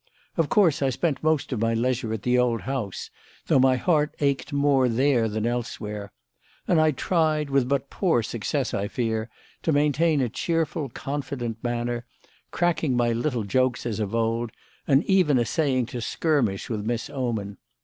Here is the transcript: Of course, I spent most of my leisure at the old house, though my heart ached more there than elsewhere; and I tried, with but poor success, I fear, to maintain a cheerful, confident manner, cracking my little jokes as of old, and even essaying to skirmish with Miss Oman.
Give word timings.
Of 0.35 0.49
course, 0.49 0.81
I 0.81 0.89
spent 0.89 1.21
most 1.21 1.53
of 1.53 1.59
my 1.61 1.75
leisure 1.75 2.11
at 2.11 2.23
the 2.23 2.35
old 2.39 2.61
house, 2.61 3.11
though 3.45 3.59
my 3.59 3.75
heart 3.75 4.15
ached 4.19 4.51
more 4.51 4.89
there 4.89 5.29
than 5.29 5.45
elsewhere; 5.45 6.11
and 6.67 6.81
I 6.81 6.89
tried, 6.89 7.51
with 7.51 7.69
but 7.69 7.91
poor 7.91 8.23
success, 8.23 8.73
I 8.73 8.87
fear, 8.87 9.29
to 9.61 9.71
maintain 9.71 10.19
a 10.19 10.27
cheerful, 10.27 10.89
confident 10.89 11.63
manner, 11.63 12.07
cracking 12.49 12.97
my 12.97 13.11
little 13.11 13.43
jokes 13.43 13.85
as 13.85 13.99
of 13.99 14.15
old, 14.15 14.51
and 14.87 15.03
even 15.03 15.37
essaying 15.37 15.85
to 15.93 16.01
skirmish 16.01 16.67
with 16.67 16.83
Miss 16.83 17.07
Oman. 17.07 17.59